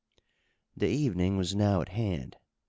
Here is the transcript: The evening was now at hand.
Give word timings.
The 0.75 0.87
evening 0.87 1.37
was 1.37 1.53
now 1.53 1.79
at 1.81 1.89
hand. 1.89 2.35